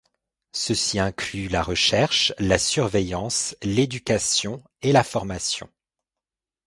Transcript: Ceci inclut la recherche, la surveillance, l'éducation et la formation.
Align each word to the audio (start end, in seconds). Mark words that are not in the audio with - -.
Ceci 0.51 0.97
inclut 0.97 1.47
la 1.47 1.61
recherche, 1.61 2.33
la 2.39 2.57
surveillance, 2.57 3.55
l'éducation 3.61 4.63
et 4.81 4.93
la 4.93 5.03
formation. 5.03 5.69